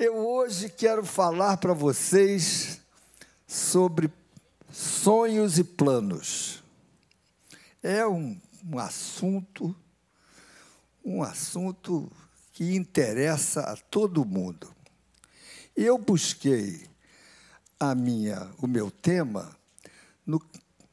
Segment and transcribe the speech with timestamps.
[0.00, 2.80] Eu hoje quero falar para vocês
[3.48, 4.08] sobre
[4.70, 6.62] sonhos e planos.
[7.82, 9.74] É um, um assunto,
[11.04, 12.08] um assunto
[12.52, 14.72] que interessa a todo mundo.
[15.74, 16.88] Eu busquei
[17.80, 19.50] a minha, o meu tema
[20.24, 20.40] no,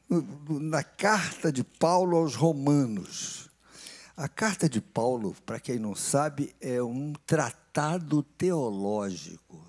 [0.09, 3.51] no, na carta de Paulo aos Romanos.
[4.17, 7.64] A carta de Paulo, para quem não sabe, é um tratado
[8.23, 9.63] teológico.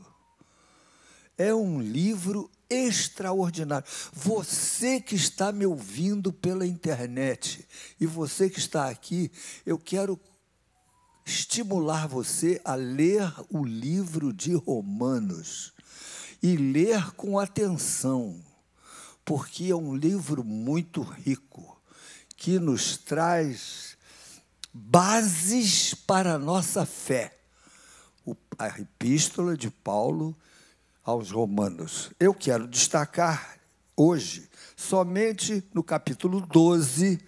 [1.38, 3.86] É um livro extraordinário.
[4.12, 7.66] Você que está me ouvindo pela internet
[8.00, 9.30] e você que está aqui,
[9.64, 10.18] eu quero
[11.24, 15.72] estimular você a ler o livro de Romanos
[16.42, 18.40] e ler com atenção,
[19.24, 21.80] porque é um livro muito rico
[22.36, 23.96] que nos traz
[24.72, 27.36] bases para a nossa fé.
[28.58, 30.36] A epístola de Paulo
[31.04, 32.10] aos Romanos.
[32.18, 33.58] Eu quero destacar
[33.96, 37.20] hoje, somente no capítulo 12,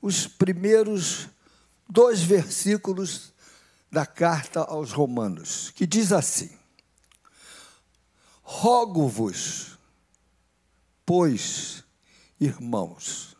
[0.00, 1.28] os primeiros
[1.88, 3.32] dois versículos
[3.90, 6.50] da carta aos Romanos, que diz assim:
[8.42, 9.78] Rogo-vos,
[11.04, 11.84] pois,
[12.40, 13.36] irmãos,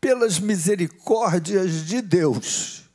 [0.00, 2.85] pelas misericórdias de Deus,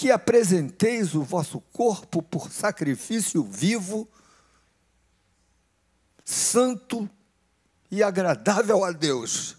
[0.00, 4.08] que apresenteis o vosso corpo por sacrifício vivo,
[6.24, 7.06] santo
[7.90, 9.58] e agradável a Deus,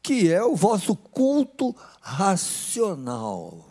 [0.00, 3.68] que é o vosso culto racional.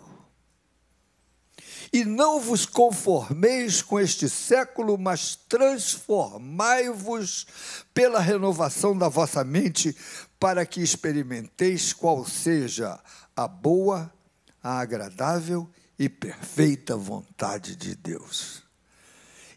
[1.94, 7.48] E não vos conformeis com este século, mas transformai-vos
[7.94, 9.96] pela renovação da vossa mente,
[10.38, 13.00] para que experimenteis qual seja
[13.34, 14.12] a boa,
[14.62, 18.64] a agradável e perfeita vontade de Deus.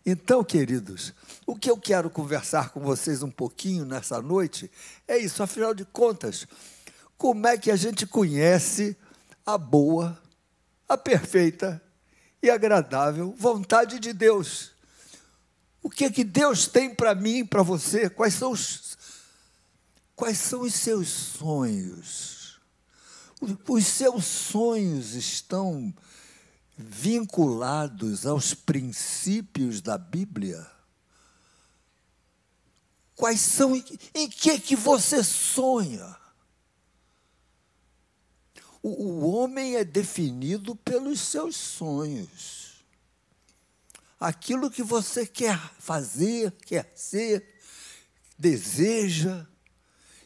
[0.04, 1.14] Então, queridos,
[1.46, 4.70] o que eu quero conversar com vocês um pouquinho nessa noite
[5.06, 6.46] é isso, afinal de contas,
[7.16, 8.96] como é que a gente conhece
[9.46, 10.20] a boa,
[10.88, 11.80] a perfeita
[12.42, 14.72] e agradável vontade de Deus?
[15.80, 18.10] O que é que Deus tem para mim para você?
[18.10, 18.98] Quais são os
[20.14, 22.41] Quais são os seus sonhos?
[23.68, 25.92] Os seus sonhos estão
[26.76, 30.64] vinculados aos princípios da Bíblia?
[33.16, 33.76] Quais são
[34.14, 36.16] em que que você sonha?
[38.82, 42.84] O, o homem é definido pelos seus sonhos.
[44.18, 47.60] Aquilo que você quer fazer, quer ser,
[48.38, 49.46] deseja.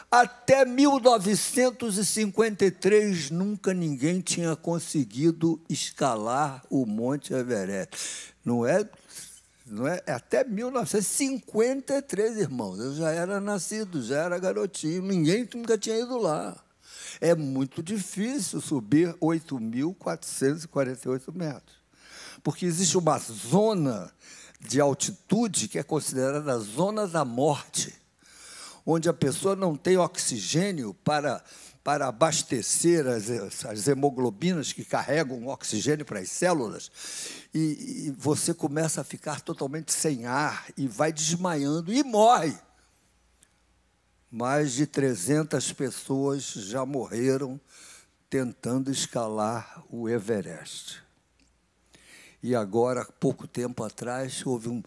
[0.09, 8.33] Até 1953, nunca ninguém tinha conseguido escalar o Monte Everest.
[8.45, 8.89] Não é
[9.67, 10.03] não é?
[10.07, 12.79] Até 1953, irmãos.
[12.79, 16.63] Eu já era nascido, já era garotinho, ninguém nunca tinha ido lá.
[17.21, 21.83] É muito difícil subir 8.448 metros.
[22.43, 24.13] Porque existe uma zona
[24.61, 27.95] de altitude que é considerada a zona da morte,
[28.85, 31.43] onde a pessoa não tem oxigênio para
[31.85, 33.29] para abastecer as,
[33.67, 36.91] as hemoglobinas que carregam oxigênio para as células,
[37.53, 42.57] e, e você começa a ficar totalmente sem ar e vai desmaiando e morre.
[44.31, 47.61] Mais de 300 pessoas já morreram
[48.31, 51.03] tentando escalar o Everest.
[52.43, 54.83] E agora, pouco tempo atrás, houve um,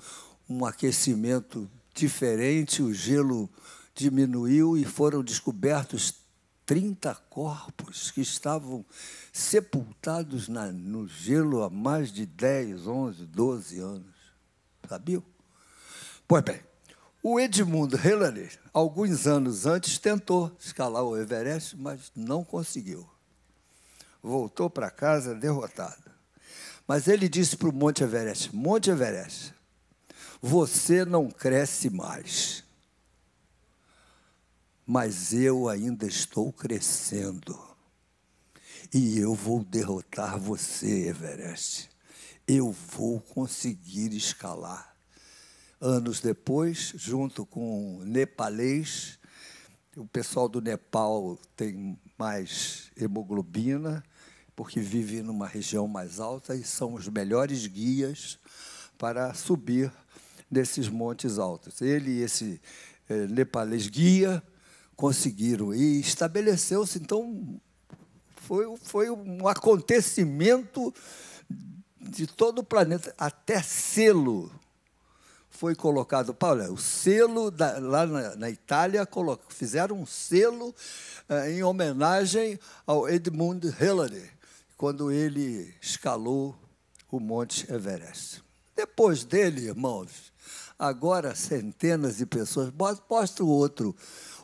[0.49, 3.49] um aquecimento diferente, o gelo
[3.95, 6.26] diminuiu e foram descobertos
[6.67, 8.85] 30 corpos que estavam
[9.31, 14.13] sepultados na, no gelo há mais de 10, 11, 12 anos.
[14.87, 15.23] Sabiam?
[16.27, 16.59] Pois bem,
[17.23, 23.09] o Edmund Hillary, alguns anos antes, tentou escalar o Everest, mas não conseguiu.
[24.21, 26.11] Voltou para casa derrotado.
[26.85, 29.53] Mas ele disse para o Monte Everest: Monte Everest,
[30.41, 32.63] você não cresce mais,
[34.87, 37.59] mas eu ainda estou crescendo.
[38.93, 41.89] E eu vou derrotar você, Everest.
[42.47, 44.95] Eu vou conseguir escalar.
[45.81, 49.19] Anos depois, junto com o nepalês,
[49.97, 54.01] o pessoal do Nepal tem mais hemoglobina,
[54.55, 58.39] porque vive numa região mais alta e são os melhores guias
[58.97, 59.91] para subir
[60.49, 61.81] nesses montes altos.
[61.81, 62.61] Ele esse
[63.09, 64.41] eh, nepalês guia
[64.97, 67.61] conseguiram e estabeleceu-se então
[68.35, 70.91] foi, foi um acontecimento
[72.01, 74.51] de todo o planeta até selo
[75.51, 79.07] foi colocado Paulo o selo da, lá na, na Itália
[79.49, 80.73] fizeram um selo
[81.29, 84.31] eh, em homenagem ao Edmund Hillary
[84.75, 86.55] quando ele escalou
[87.11, 88.41] o Monte Everest
[88.75, 90.31] depois dele irmãos
[90.77, 92.71] agora centenas de pessoas.
[93.09, 93.95] Mostra o outro.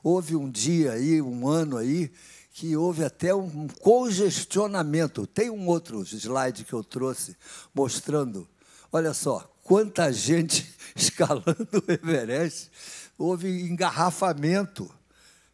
[0.03, 2.11] Houve um dia aí, um ano aí,
[2.51, 5.25] que houve até um congestionamento.
[5.25, 7.35] Tem um outro slide que eu trouxe
[7.73, 8.47] mostrando.
[8.91, 12.69] Olha só, quanta gente escalando o Everest.
[13.17, 14.93] Houve engarrafamento,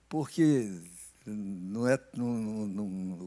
[0.09, 0.81] porque
[1.25, 2.85] não é, não, não,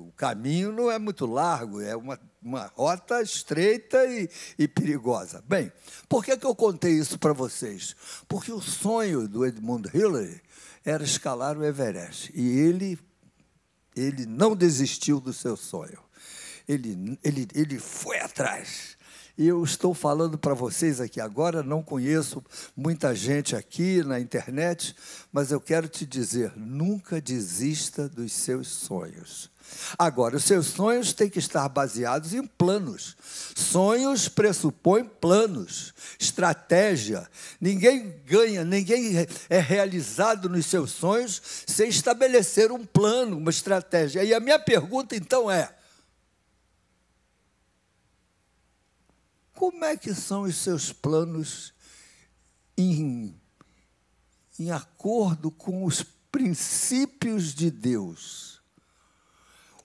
[0.08, 4.28] o caminho não é muito largo, é uma, uma rota estreita e,
[4.58, 5.42] e perigosa.
[5.46, 5.72] Bem,
[6.08, 7.94] por que, que eu contei isso para vocês?
[8.28, 10.40] Porque o sonho do Edmund Hillary
[10.84, 12.32] era escalar o Everest.
[12.34, 12.98] E ele,
[13.94, 15.98] ele não desistiu do seu sonho.
[16.68, 18.96] Ele, ele, ele foi atrás.
[19.36, 22.44] Eu estou falando para vocês aqui agora, não conheço
[22.76, 24.94] muita gente aqui na internet,
[25.32, 29.50] mas eu quero te dizer: nunca desista dos seus sonhos.
[29.98, 33.16] Agora, os seus sonhos têm que estar baseados em planos.
[33.54, 37.26] Sonhos pressupõem planos, estratégia.
[37.58, 44.22] Ninguém ganha, ninguém é realizado nos seus sonhos sem estabelecer um plano, uma estratégia.
[44.22, 45.72] E a minha pergunta então é:
[49.62, 51.72] Como é que são os seus planos
[52.76, 53.40] em,
[54.58, 58.60] em acordo com os princípios de Deus?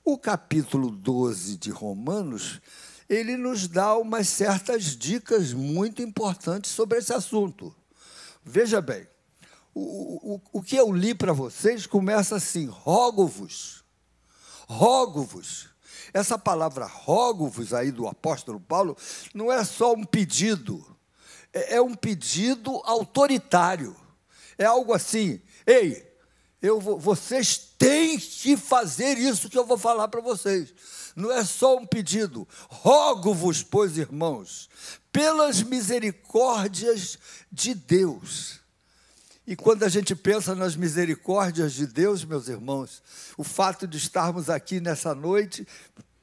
[0.03, 2.59] O capítulo 12 de Romanos,
[3.07, 7.71] ele nos dá umas certas dicas muito importantes sobre esse assunto.
[8.44, 9.07] Veja bem,
[9.75, 13.83] o, o, o que eu li para vocês começa assim: rogo-vos,
[14.68, 15.69] rogo-vos
[16.13, 18.98] essa palavra rogo-vos aí do apóstolo Paulo
[19.33, 20.86] não é só um pedido,
[21.54, 23.95] é, é um pedido autoritário.
[24.57, 26.07] É algo assim, ei,
[26.62, 30.74] eu vou, vocês têm que fazer isso que eu vou falar para vocês.
[31.15, 32.48] Não é só um pedido.
[32.69, 34.69] Rogo-vos, pois, irmãos,
[35.11, 37.18] pelas misericórdias
[37.52, 38.59] de Deus.
[39.47, 43.01] E quando a gente pensa nas misericórdias de Deus, meus irmãos,
[43.37, 45.66] o fato de estarmos aqui nessa noite,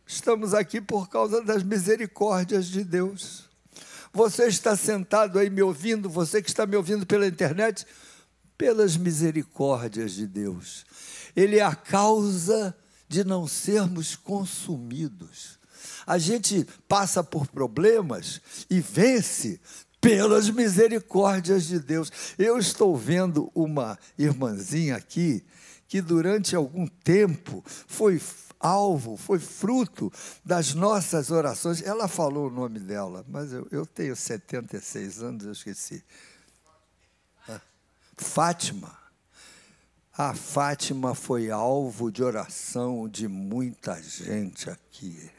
[0.06, 3.48] estamos aqui por causa das misericórdias de Deus.
[4.12, 7.86] Você está sentado aí me ouvindo, você que está me ouvindo pela internet,
[8.58, 10.84] pelas misericórdias de Deus.
[11.34, 12.76] Ele é a causa
[13.08, 15.58] de não sermos consumidos.
[16.06, 19.58] A gente passa por problemas e vence
[20.04, 22.12] pelas misericórdias de Deus.
[22.38, 25.42] Eu estou vendo uma irmãzinha aqui
[25.88, 28.20] que durante algum tempo foi
[28.60, 30.12] alvo, foi fruto
[30.44, 31.82] das nossas orações.
[31.82, 36.04] Ela falou o nome dela, mas eu, eu tenho 76 anos, eu esqueci.
[37.48, 37.60] Ah,
[38.18, 38.94] Fátima.
[40.12, 45.30] A Fátima foi alvo de oração de muita gente aqui.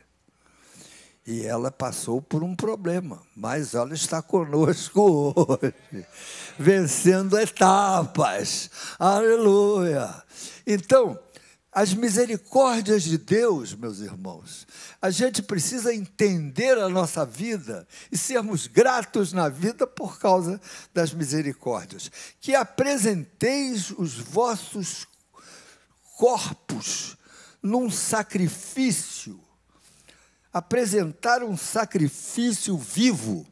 [1.28, 6.06] E ela passou por um problema, mas ela está conosco hoje,
[6.60, 8.70] vencendo etapas.
[9.00, 10.24] Aleluia.
[10.68, 11.20] Então,
[11.76, 14.66] as misericórdias de Deus, meus irmãos,
[15.02, 20.62] a gente precisa entender a nossa vida e sermos gratos na vida por causa
[20.94, 22.10] das misericórdias.
[22.40, 25.06] Que apresenteis os vossos
[26.16, 27.18] corpos
[27.62, 29.38] num sacrifício,
[30.56, 33.46] apresentar um sacrifício vivo,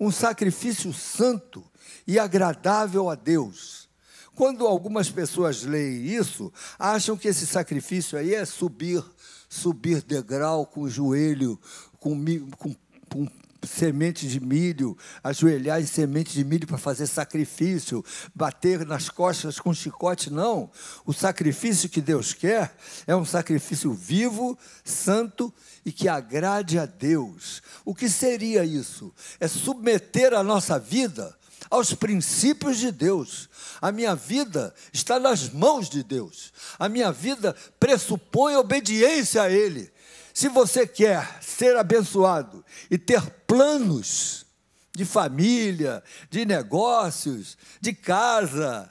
[0.00, 1.62] um sacrifício santo
[2.06, 3.90] e agradável a Deus.
[4.34, 9.04] Quando algumas pessoas leem isso, acham que esse sacrifício aí é subir,
[9.50, 11.60] subir degrau com o joelho,
[11.98, 12.16] com,
[12.56, 12.74] com,
[13.10, 13.28] com
[13.66, 19.74] semente de milho, ajoelhar em semente de milho para fazer sacrifício, bater nas costas com
[19.74, 20.70] chicote, não.
[21.04, 22.74] O sacrifício que Deus quer
[23.06, 25.52] é um sacrifício vivo, santo
[25.84, 27.62] e que agrade a Deus.
[27.84, 29.12] O que seria isso?
[29.38, 31.36] É submeter a nossa vida
[31.70, 33.48] aos princípios de Deus.
[33.80, 36.52] A minha vida está nas mãos de Deus.
[36.78, 39.90] A minha vida pressupõe obediência a Ele.
[40.32, 44.46] Se você quer ser abençoado e ter planos
[44.94, 48.90] de família, de negócios, de casa,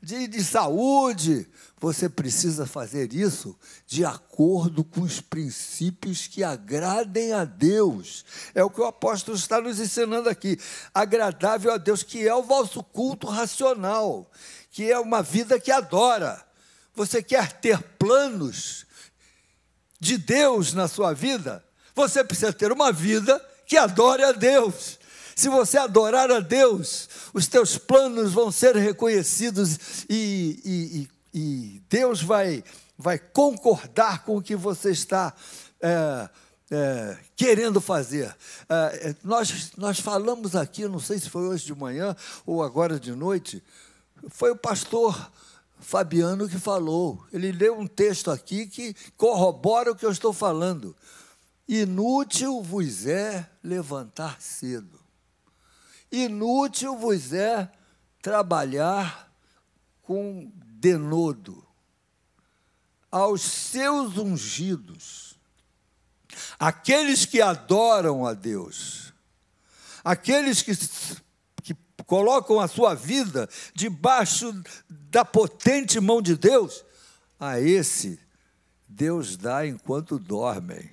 [0.00, 1.48] de, de saúde,
[1.80, 8.24] você precisa fazer isso de acordo com os princípios que agradem a Deus.
[8.54, 10.58] É o que o apóstolo está nos ensinando aqui.
[10.92, 14.30] Agradável a Deus, que é o vosso culto racional,
[14.70, 16.42] que é uma vida que adora.
[16.94, 18.83] Você quer ter planos
[20.04, 24.98] de Deus na sua vida, você precisa ter uma vida que adore a Deus.
[25.34, 32.22] Se você adorar a Deus, os teus planos vão ser reconhecidos e, e, e Deus
[32.22, 32.62] vai,
[32.96, 35.32] vai concordar com o que você está
[35.80, 36.28] é,
[36.70, 38.36] é, querendo fazer.
[38.68, 42.14] É, nós, nós falamos aqui, não sei se foi hoje de manhã
[42.46, 43.62] ou agora de noite,
[44.28, 45.30] foi o pastor
[45.84, 47.24] Fabiano que falou.
[47.30, 50.96] Ele leu um texto aqui que corrobora o que eu estou falando.
[51.68, 54.98] Inútil vos é levantar cedo.
[56.10, 57.70] Inútil vos é
[58.22, 59.30] trabalhar
[60.02, 61.62] com denodo.
[63.10, 65.38] Aos seus ungidos,
[66.58, 69.12] aqueles que adoram a Deus,
[70.02, 70.72] aqueles que
[72.06, 76.84] colocam a sua vida debaixo da potente mão de Deus,
[77.38, 78.18] a esse
[78.88, 80.90] Deus dá enquanto dormem.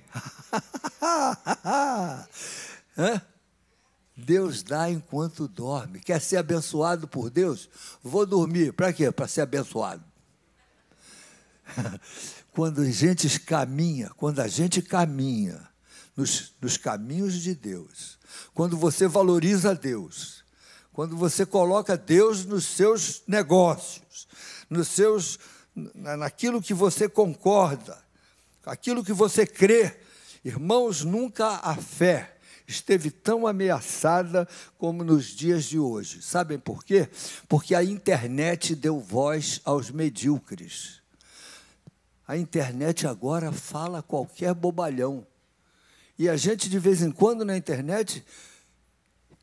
[4.16, 6.00] Deus dá enquanto dorme.
[6.00, 7.68] Quer ser abençoado por Deus?
[8.02, 8.72] Vou dormir.
[8.72, 9.10] Para quê?
[9.10, 10.04] Para ser abençoado.
[12.52, 15.68] quando a gente caminha, quando a gente caminha
[16.16, 18.18] nos, nos caminhos de Deus,
[18.52, 20.41] quando você valoriza Deus,
[20.92, 24.28] quando você coloca Deus nos seus negócios,
[24.68, 25.38] nos seus
[25.74, 27.98] naquilo que você concorda,
[28.64, 29.96] aquilo que você crê.
[30.44, 34.46] Irmãos, nunca a fé esteve tão ameaçada
[34.76, 36.22] como nos dias de hoje.
[36.22, 37.08] Sabem por quê?
[37.48, 41.00] Porque a internet deu voz aos medíocres.
[42.26, 45.26] A internet agora fala qualquer bobalhão.
[46.18, 48.24] E a gente, de vez em quando, na internet,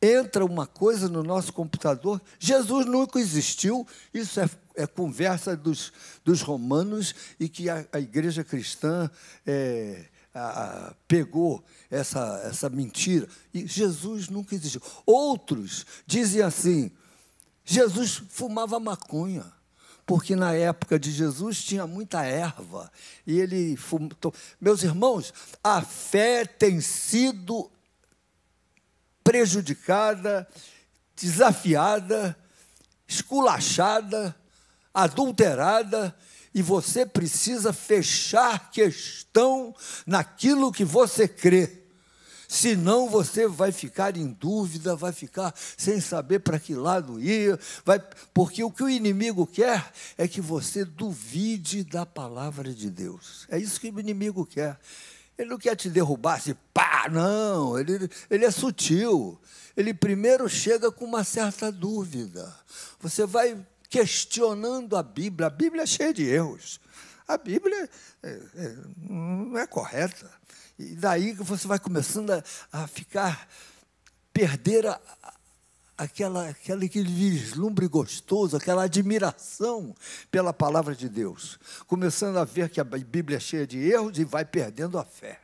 [0.02, 2.22] entra uma coisa no nosso computador.
[2.40, 5.92] Jesus nunca existiu, isso é, é conversa dos,
[6.24, 9.10] dos romanos e que a, a igreja cristã
[9.46, 13.28] é, a, a, pegou essa, essa mentira.
[13.54, 14.82] E Jesus nunca existiu.
[15.06, 16.92] Outros dizem assim:
[17.66, 19.46] Jesus fumava maconha
[20.10, 22.92] porque na época de Jesus tinha muita erva
[23.28, 24.10] e ele fumou.
[24.60, 25.32] Meus irmãos,
[25.64, 27.70] a fé tem sido
[29.30, 30.48] prejudicada,
[31.16, 32.36] desafiada,
[33.08, 34.36] esculachada,
[34.92, 36.16] adulterada,
[36.52, 41.84] e você precisa fechar questão naquilo que você crê.
[42.48, 48.02] Senão você vai ficar em dúvida, vai ficar sem saber para que lado ir, vai,
[48.34, 53.46] porque o que o inimigo quer é que você duvide da palavra de Deus.
[53.52, 54.80] É isso que o inimigo quer.
[55.40, 57.80] Ele não quer te derrubar assim, pá, não.
[57.80, 59.40] Ele, ele é sutil.
[59.76, 62.54] Ele primeiro chega com uma certa dúvida.
[63.00, 63.58] Você vai
[63.90, 65.48] questionando a Bíblia.
[65.48, 66.82] A Bíblia é cheia de erros.
[67.26, 67.90] A Bíblia
[68.22, 70.30] é, é, não é correta.
[70.78, 72.44] E daí que você vai começando a,
[72.74, 73.48] a ficar,
[74.34, 75.00] perder a,
[76.00, 79.94] aquela, aquele, aquele vislumbre gostoso, aquela admiração
[80.32, 84.24] pela palavra de Deus, começando a ver que a Bíblia é cheia de erros e
[84.24, 85.42] vai perdendo a fé.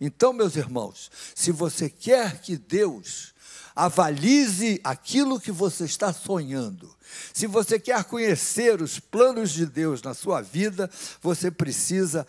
[0.00, 3.34] Então, meus irmãos, se você quer que Deus
[3.76, 6.90] avalize aquilo que você está sonhando,
[7.34, 12.26] se você quer conhecer os planos de Deus na sua vida, você precisa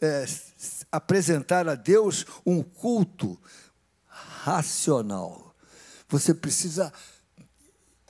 [0.00, 0.26] é,
[0.90, 3.38] apresentar a Deus um culto
[4.08, 5.45] racional
[6.08, 6.92] você precisa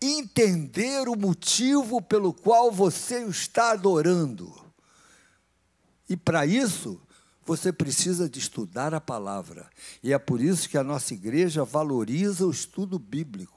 [0.00, 4.54] entender o motivo pelo qual você o está adorando.
[6.08, 7.00] E para isso,
[7.44, 9.68] você precisa de estudar a palavra.
[10.02, 13.54] E é por isso que a nossa igreja valoriza o estudo bíblico.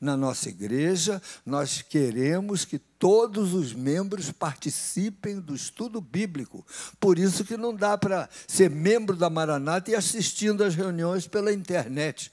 [0.00, 6.66] Na nossa igreja, nós queremos que todos os membros participem do estudo bíblico.
[6.98, 11.52] Por isso que não dá para ser membro da Maranata e assistindo às reuniões pela
[11.52, 12.32] internet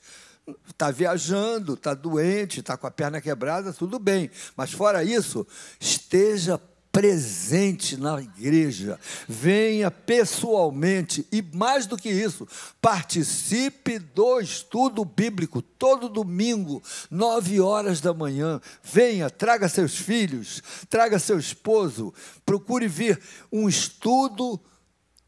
[0.68, 4.30] está viajando, está doente, está com a perna quebrada, tudo bem.
[4.56, 5.46] Mas fora isso,
[5.78, 6.60] esteja
[6.92, 12.48] presente na igreja, venha pessoalmente e mais do que isso,
[12.80, 18.60] participe do estudo bíblico todo domingo, nove horas da manhã.
[18.82, 22.12] Venha, traga seus filhos, traga seu esposo,
[22.44, 23.20] procure vir
[23.52, 24.60] um estudo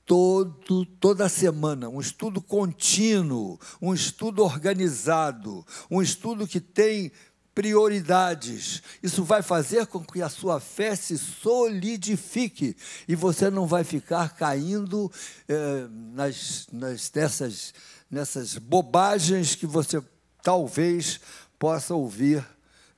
[0.04, 7.12] todo toda semana, um estudo contínuo, um estudo organizado, um estudo que tem
[7.54, 8.82] prioridades.
[9.02, 14.34] Isso vai fazer com que a sua fé se solidifique e você não vai ficar
[14.34, 15.10] caindo
[15.48, 17.74] eh, nas, nas, nessas,
[18.10, 20.02] nessas bobagens que você
[20.42, 21.20] talvez
[21.58, 22.44] possa ouvir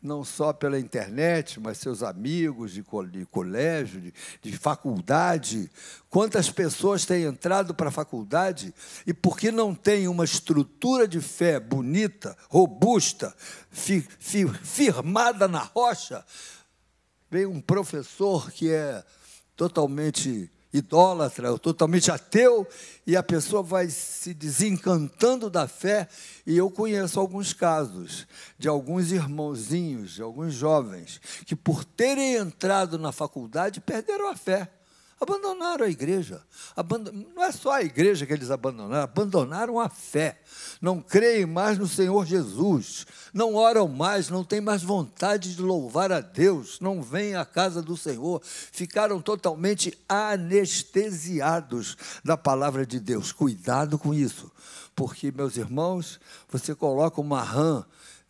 [0.05, 2.85] não só pela internet, mas seus amigos de,
[3.31, 5.71] colégio, de, de faculdade.
[6.11, 8.75] Quantas pessoas têm entrado para a faculdade
[9.07, 13.35] e, porque não tem uma estrutura de fé bonita, robusta,
[13.71, 16.23] fi, fi, firmada na rocha,
[17.31, 19.03] vem um professor que é
[19.57, 22.67] totalmente idólatra, totalmente ateu,
[23.07, 26.09] e a pessoa vai se desencantando da fé.
[26.45, 28.27] E eu conheço alguns casos
[28.59, 34.69] de alguns irmãozinhos, de alguns jovens, que por terem entrado na faculdade perderam a fé.
[35.21, 36.43] Abandonaram a igreja.
[37.35, 40.41] Não é só a igreja que eles abandonaram, abandonaram a fé.
[40.81, 43.07] Não creem mais no Senhor Jesus.
[43.33, 46.81] Não oram mais, não têm mais vontade de louvar a Deus.
[46.81, 48.43] Não vêm à casa do Senhor.
[48.45, 53.33] Ficaram totalmente anestesiados da palavra de Deus.
[53.33, 54.51] Cuidado com isso.
[54.95, 57.85] Porque, meus irmãos, você coloca uma rã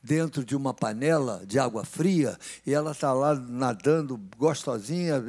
[0.05, 5.23] dentro de uma panela de água fria e ela está lá nadando gostosinha,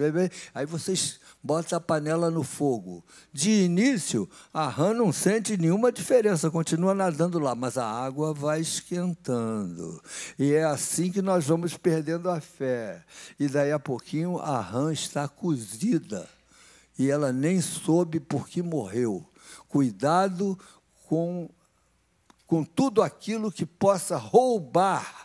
[0.53, 3.03] aí vocês botam a panela no fogo.
[3.31, 8.61] De início, a rã não sente nenhuma diferença, continua nadando lá, mas a água vai
[8.61, 10.01] esquentando.
[10.39, 13.03] E é assim que nós vamos perdendo a fé.
[13.39, 16.27] E daí a pouquinho a rã está cozida
[16.97, 19.23] e ela nem soube por que morreu.
[19.67, 20.57] Cuidado
[21.07, 21.47] com
[22.47, 25.24] com tudo aquilo que possa roubar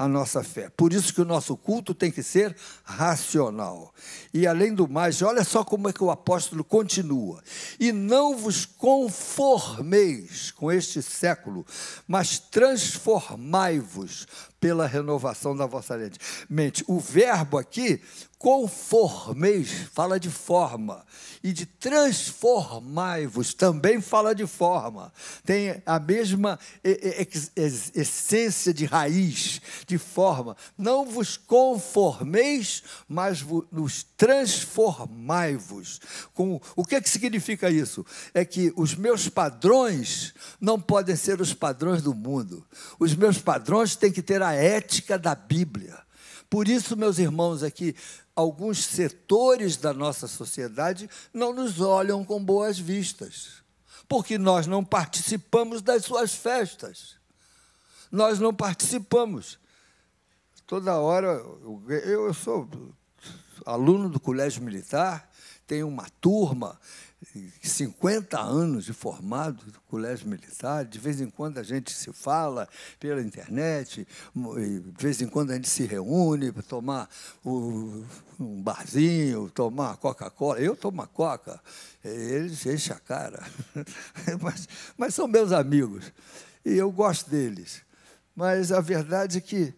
[0.00, 0.70] a nossa fé.
[0.74, 3.92] Por isso que o nosso culto tem que ser racional.
[4.32, 7.42] E além do mais, olha só como é que o apóstolo continua.
[7.78, 11.66] E não vos conformeis com este século,
[12.08, 14.26] mas transformai-vos
[14.60, 15.98] pela renovação da vossa
[16.48, 16.84] mente.
[16.86, 18.00] O verbo aqui
[18.40, 21.04] conformeis, fala de forma,
[21.42, 25.12] e de transformai-vos, também fala de forma.
[25.44, 26.58] Tem a mesma
[27.94, 30.56] essência de raiz, de forma.
[30.76, 36.00] Não vos conformeis, mas vos transformai-vos.
[36.74, 38.06] O que, é que significa isso?
[38.32, 42.66] É que os meus padrões não podem ser os padrões do mundo.
[42.98, 45.98] Os meus padrões têm que ter a ética da Bíblia.
[46.48, 47.94] Por isso, meus irmãos, aqui,
[48.34, 53.62] alguns setores da nossa sociedade não nos olham com boas vistas,
[54.08, 57.16] porque nós não participamos das suas festas.
[58.10, 59.58] Nós não participamos.
[60.66, 62.68] Toda hora, eu, eu sou
[63.64, 65.29] aluno do colégio militar,
[65.70, 66.76] tenho uma turma,
[67.62, 72.68] 50 anos de formado do colégio militar, de vez em quando a gente se fala
[72.98, 74.04] pela internet,
[74.34, 77.08] de vez em quando a gente se reúne para tomar
[77.44, 78.04] um
[78.60, 80.58] barzinho, tomar Coca-Cola.
[80.58, 81.60] Eu tomo Coca,
[82.04, 83.46] eles enchem a cara.
[84.42, 86.12] Mas, mas são meus amigos
[86.64, 87.82] e eu gosto deles.
[88.34, 89.72] Mas a verdade é que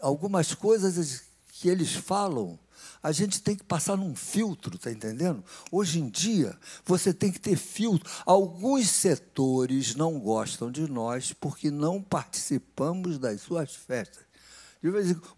[0.00, 2.58] algumas coisas que eles falam
[3.04, 5.44] a gente tem que passar num filtro, está entendendo?
[5.70, 8.10] Hoje em dia, você tem que ter filtro.
[8.24, 14.24] Alguns setores não gostam de nós porque não participamos das suas festas.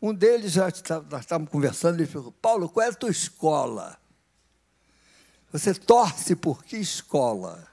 [0.00, 3.98] Um deles, já tá, nós estávamos conversando, ele falou, Paulo, qual é a tua escola?
[5.50, 7.66] Você torce por que escola?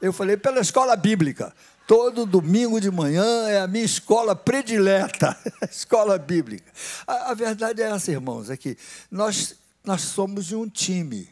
[0.00, 1.52] Eu falei, pela escola bíblica.
[1.86, 6.72] Todo domingo de manhã é a minha escola predileta, a escola bíblica.
[7.06, 8.76] A, a, verdade é essa, irmãos, é que
[9.10, 11.28] nós, nós somos de um time.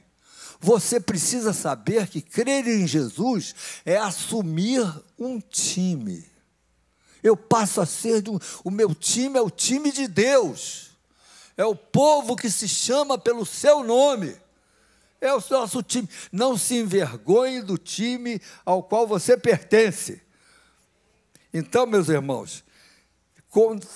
[0.61, 4.87] Você precisa saber que crer em Jesus é assumir
[5.19, 6.25] um time.
[7.23, 10.91] Eu passo a ser de um, o meu time é o time de Deus.
[11.57, 14.37] É o povo que se chama pelo seu nome.
[15.19, 16.09] É o nosso time.
[16.31, 20.21] Não se envergonhe do time ao qual você pertence.
[21.53, 22.65] Então, meus irmãos,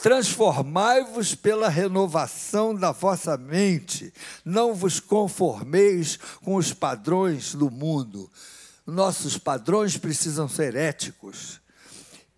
[0.02, 4.12] transformai-vos pela renovação da vossa mente,
[4.44, 8.30] não vos conformeis com os padrões do mundo.
[8.86, 11.60] Nossos padrões precisam ser éticos,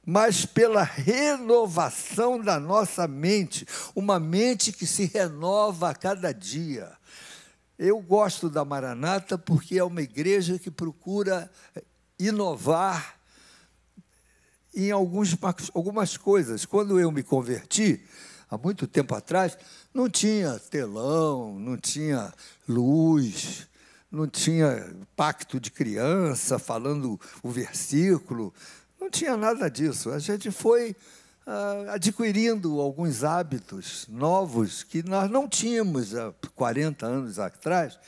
[0.06, 6.96] mas pela renovação da nossa mente, uma mente que se renova a cada dia.
[7.76, 11.50] Eu gosto da Maranata porque é uma igreja que procura
[12.18, 13.17] inovar
[14.74, 15.36] em alguns,
[15.74, 16.64] algumas coisas.
[16.64, 18.00] Quando eu me converti,
[18.50, 19.56] há muito tempo atrás,
[19.92, 22.32] não tinha telão, não tinha
[22.68, 23.66] luz,
[24.10, 28.52] não tinha pacto de criança falando o versículo,
[29.00, 30.10] não tinha nada disso.
[30.10, 30.94] A gente foi
[31.46, 37.98] ah, adquirindo alguns hábitos novos que nós não tínhamos há 40 anos atrás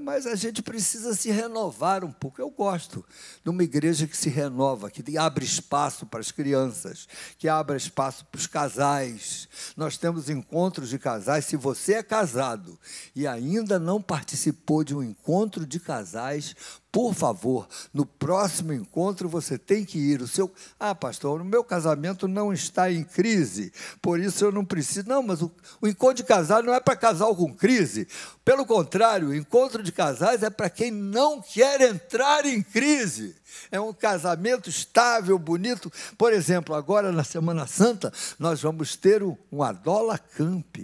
[0.00, 2.40] mas a gente precisa se renovar um pouco.
[2.40, 3.04] Eu gosto
[3.42, 7.08] de uma igreja que se renova, que abre espaço para as crianças,
[7.38, 9.48] que abre espaço para os casais.
[9.76, 11.46] Nós temos encontros de casais.
[11.46, 12.78] Se você é casado
[13.14, 16.54] e ainda não participou de um encontro de casais,
[16.92, 20.20] por favor, no próximo encontro você tem que ir.
[20.20, 24.62] O seu, ah, pastor, o meu casamento não está em crise, por isso eu não
[24.62, 25.08] preciso.
[25.08, 25.50] Não, mas o,
[25.80, 28.06] o encontro de casais não é para casal com crise.
[28.44, 33.34] Pelo contrário, o encontro de casais é para quem não quer entrar em crise.
[33.70, 35.90] É um casamento estável, bonito.
[36.18, 40.76] Por exemplo, agora na Semana Santa, nós vamos ter um, Adola Camp,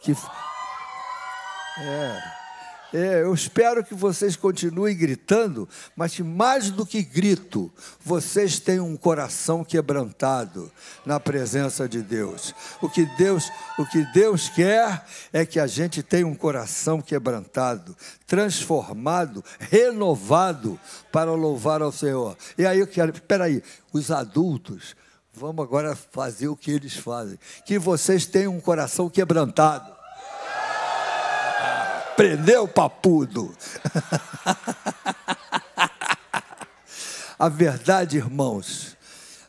[0.00, 0.12] que.
[1.78, 2.41] É.
[2.92, 7.72] É, eu espero que vocês continuem gritando, mas que mais do que grito,
[8.04, 10.70] vocês tenham um coração quebrantado
[11.06, 12.54] na presença de Deus.
[12.82, 17.96] O que Deus, o que Deus quer é que a gente tenha um coração quebrantado,
[18.26, 20.78] transformado, renovado
[21.10, 22.36] para louvar ao Senhor.
[22.58, 24.94] E aí eu quero, espera aí, os adultos,
[25.32, 27.38] vamos agora fazer o que eles fazem.
[27.64, 30.01] Que vocês tenham um coração quebrantado
[32.16, 33.56] Prendeu, papudo.
[37.38, 38.96] a verdade, irmãos,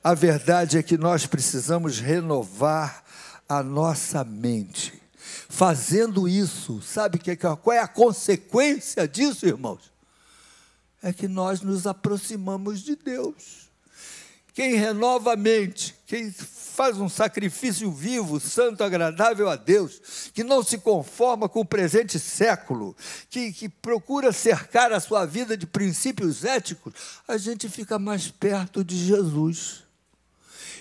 [0.04, 3.04] a verdade é que nós precisamos renovar
[3.48, 5.02] a nossa mente.
[5.50, 9.92] Fazendo isso, sabe que, qual é a consequência disso, irmãos?
[11.02, 13.70] É que nós nos aproximamos de Deus.
[14.54, 16.32] Quem renova a mente, quem
[16.74, 22.18] faz um sacrifício vivo, santo, agradável a Deus, que não se conforma com o presente
[22.18, 22.96] século,
[23.30, 26.94] que, que procura cercar a sua vida de princípios éticos,
[27.28, 29.84] a gente fica mais perto de Jesus.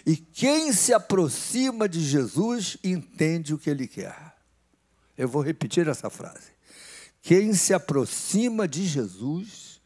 [0.06, 4.34] E quem se aproxima de Jesus entende o que ele quer.
[5.16, 6.52] Eu vou repetir essa frase.
[7.20, 9.80] Quem se aproxima de Jesus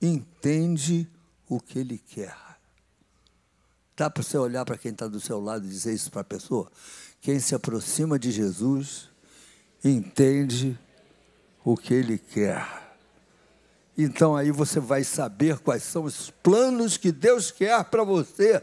[0.00, 1.06] entende
[1.48, 2.47] o que ele quer.
[3.98, 6.24] Dá para você olhar para quem está do seu lado e dizer isso para a
[6.24, 6.70] pessoa?
[7.20, 9.08] Quem se aproxima de Jesus
[9.84, 10.78] entende
[11.64, 12.64] o que ele quer.
[13.96, 18.62] Então aí você vai saber quais são os planos que Deus quer para você.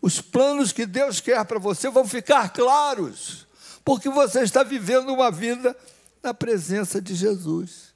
[0.00, 3.48] Os planos que Deus quer para você vão ficar claros,
[3.84, 5.76] porque você está vivendo uma vida
[6.22, 7.92] na presença de Jesus,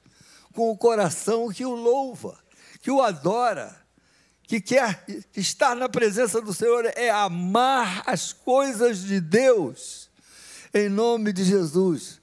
[0.53, 2.37] com o coração que o louva,
[2.83, 3.84] que o adora
[4.47, 5.05] que quer
[5.35, 10.11] estar na presença do Senhor é amar as coisas de Deus,
[10.73, 12.21] em nome de Jesus.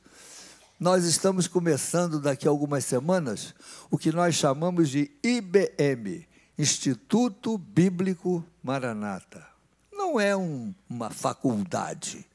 [0.79, 3.53] Nós estamos começando daqui a algumas semanas
[3.89, 9.45] o que nós chamamos de IBM Instituto Bíblico Maranata.
[9.91, 12.25] Não é um, uma faculdade,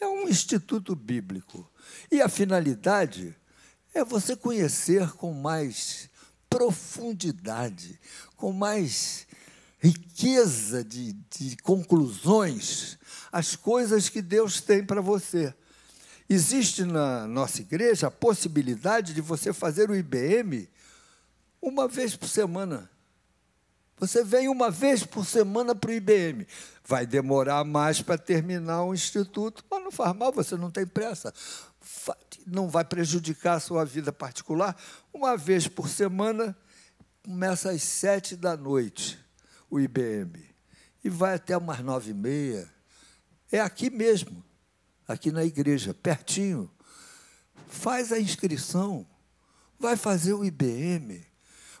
[0.00, 1.68] é um instituto bíblico.
[2.10, 3.36] E a finalidade
[3.92, 6.08] é você conhecer com mais
[6.48, 7.98] profundidade,
[8.36, 9.26] com mais
[9.78, 12.98] riqueza de, de conclusões
[13.30, 15.54] as coisas que Deus tem para você.
[16.28, 20.68] Existe na nossa igreja a possibilidade de você fazer o IBM
[21.60, 22.90] uma vez por semana.
[23.98, 26.46] Você vem uma vez por semana para o IBM.
[26.84, 31.34] Vai demorar mais para terminar o instituto, mas não faz mal, você não tem pressa.
[32.46, 34.76] Não vai prejudicar a sua vida particular.
[35.12, 36.56] Uma vez por semana,
[37.22, 39.18] começa às sete da noite
[39.70, 40.48] o IBM
[41.04, 42.70] e vai até umas nove e meia.
[43.50, 44.44] É aqui mesmo,
[45.06, 46.70] aqui na igreja, pertinho.
[47.68, 49.06] Faz a inscrição,
[49.78, 51.24] vai fazer o IBM.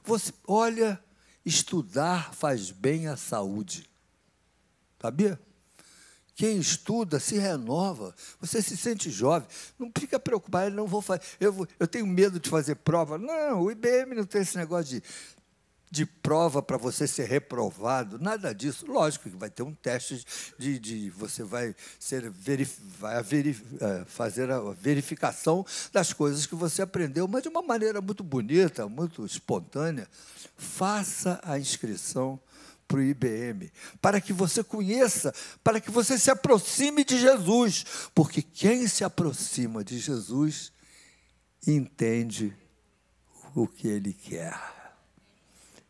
[0.04, 1.02] Você, olha,
[1.44, 3.88] estudar faz bem à saúde.
[5.00, 5.40] Sabia?
[6.38, 9.48] Quem estuda se renova, você se sente jovem.
[9.76, 11.22] Não fica preocupado, não vou fazer.
[11.40, 13.18] Eu, vou, eu tenho medo de fazer prova.
[13.18, 15.02] Não, o IBM não tem esse negócio de,
[15.90, 18.86] de prova para você ser reprovado, nada disso.
[18.86, 20.24] Lógico que vai ter um teste
[20.56, 26.54] de, de você vai ser verif, vai verif, é, fazer a verificação das coisas que
[26.54, 30.06] você aprendeu, mas de uma maneira muito bonita, muito espontânea.
[30.56, 32.38] Faça a inscrição
[32.88, 33.70] para o IBM,
[34.00, 39.84] para que você conheça, para que você se aproxime de Jesus, porque quem se aproxima
[39.84, 40.72] de Jesus
[41.66, 42.56] entende
[43.54, 44.58] o que ele quer.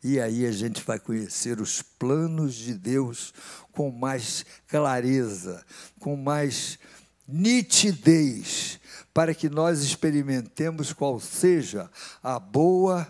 [0.02, 3.32] E aí a gente vai conhecer os planos de Deus
[3.72, 5.64] com mais clareza,
[6.00, 6.78] com mais
[7.26, 8.80] nitidez,
[9.12, 11.90] para que nós experimentemos qual seja
[12.22, 13.06] a boa,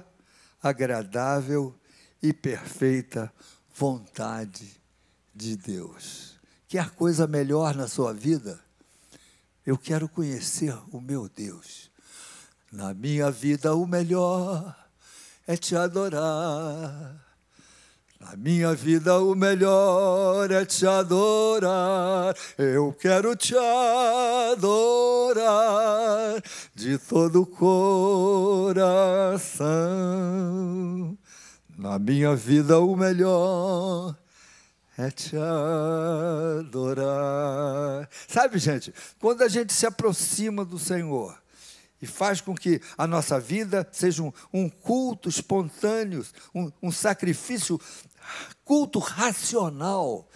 [0.62, 1.74] agradável
[2.22, 3.32] e perfeita
[3.78, 4.76] vontade
[5.32, 6.36] de Deus.
[6.66, 8.58] Quer coisa melhor na sua vida?
[9.64, 11.88] Eu quero conhecer o meu Deus.
[12.72, 14.76] Na minha vida, o melhor
[15.46, 17.24] é te adorar.
[18.18, 22.34] Na minha vida, o melhor é te adorar.
[22.58, 23.54] Eu quero te
[24.56, 24.82] adorar
[26.74, 28.78] de todo o coração.
[31.78, 34.18] Na minha vida o melhor
[34.96, 35.36] é te
[36.56, 38.10] adorar.
[38.26, 41.40] Sabe, gente, quando a gente se aproxima do Senhor
[42.02, 47.80] e faz com que a nossa vida seja um, um culto espontâneo, um, um, sacrifício,
[48.64, 50.28] culto racional,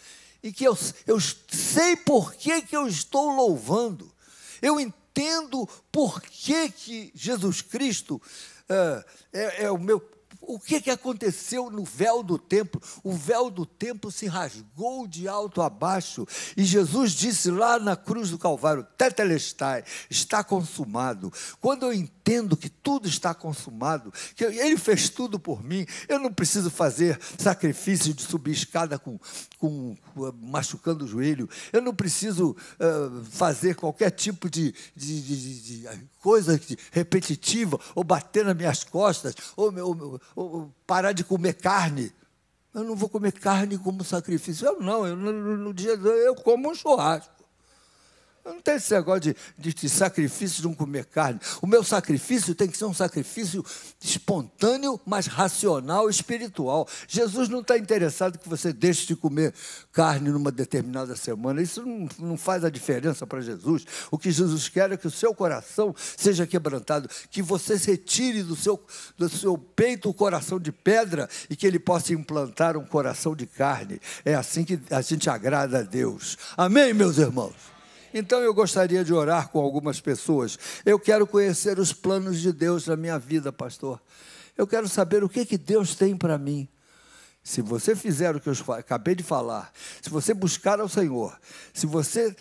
[0.44, 0.78] e que eu,
[1.08, 4.08] eu sei por que, que eu estou louvando,
[4.62, 8.22] eu entendo por que, que Jesus Cristo
[8.70, 9.98] uh, é, é o meu
[10.40, 12.80] o que, que aconteceu no véu do templo?
[13.02, 17.96] O véu do templo se rasgou de alto a baixo e Jesus disse lá na
[17.96, 21.32] cruz do Calvário: Tetelestai, está consumado.
[21.60, 26.32] Quando eu entendo que tudo está consumado, que Ele fez tudo por mim, eu não
[26.32, 29.18] preciso fazer sacrifício de subir escada com,
[29.58, 29.96] com
[30.40, 36.60] machucando o joelho, eu não preciso uh, fazer qualquer tipo de, de, de, de coisa
[36.90, 39.72] repetitiva, ou bater nas minhas costas, ou,
[40.86, 42.12] parar de comer carne.
[42.74, 44.66] Eu não vou comer carne como sacrifício.
[44.66, 47.41] Eu não, eu, no, no dia eu como um churrasco.
[48.44, 51.38] Não tenho esse negócio de, de, de, sacrifício de não comer carne.
[51.60, 53.64] O meu sacrifício tem que ser um sacrifício
[54.00, 56.88] espontâneo, mas racional, espiritual.
[57.06, 59.54] Jesus não está interessado que você deixe de comer
[59.92, 61.62] carne numa determinada semana.
[61.62, 63.86] Isso não, não faz a diferença para Jesus.
[64.10, 68.56] O que Jesus quer é que o seu coração seja quebrantado, que você retire do
[68.56, 68.82] seu,
[69.16, 73.46] do seu peito o coração de pedra e que ele possa implantar um coração de
[73.46, 74.00] carne.
[74.24, 76.36] É assim que a gente agrada a Deus.
[76.56, 77.81] Amém, meus irmãos?
[78.14, 80.58] Então eu gostaria de orar com algumas pessoas.
[80.84, 84.00] Eu quero conhecer os planos de Deus na minha vida, pastor.
[84.56, 86.68] Eu quero saber o que, que Deus tem para mim.
[87.42, 91.36] Se você fizer o que eu acabei de falar, se você buscar ao Senhor,
[91.74, 92.36] se você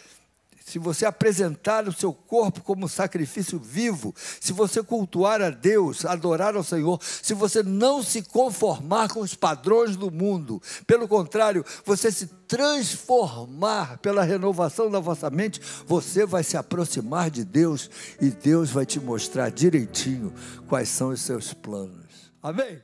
[0.71, 6.55] se você apresentar o seu corpo como sacrifício vivo, se você cultuar a Deus, adorar
[6.55, 12.09] ao Senhor, se você não se conformar com os padrões do mundo, pelo contrário, você
[12.09, 17.89] se transformar pela renovação da vossa mente, você vai se aproximar de Deus
[18.21, 20.33] e Deus vai te mostrar direitinho
[20.69, 22.31] quais são os seus planos.
[22.41, 22.81] Amém?